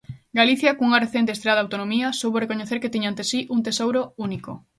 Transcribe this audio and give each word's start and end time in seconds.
Galicia, 0.39 0.75
cunha 0.77 1.01
recente 1.05 1.29
estreada 1.35 1.63
autonomía, 1.65 2.07
soubo 2.19 2.41
recoñecer 2.43 2.77
que 2.81 2.93
tiña 2.93 3.07
ante 3.11 3.23
si 3.29 3.39
un 3.55 3.59
tesouro 3.67 4.01
único. 4.27 4.51